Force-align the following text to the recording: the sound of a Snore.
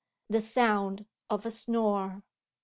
the 0.27 0.41
sound 0.41 1.05
of 1.29 1.45
a 1.45 1.51
Snore. 1.51 2.23